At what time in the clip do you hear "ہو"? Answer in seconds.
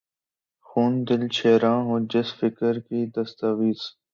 1.87-1.95